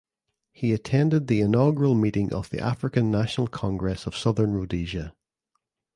He 0.51 0.73
attended 0.73 1.27
the 1.27 1.41
inaugural 1.41 1.93
meeting 1.93 2.33
of 2.33 2.49
the 2.49 2.59
African 2.59 3.11
National 3.11 3.45
Congress 3.45 4.07
of 4.07 4.13
the 4.13 4.17
Southern 4.19 4.53
Rhodesia. 4.53 5.13